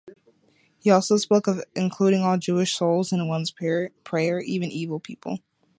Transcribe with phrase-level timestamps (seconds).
[0.79, 3.91] He also spoke of including all Jewish souls in one's prayer,
[4.41, 5.37] even evil people.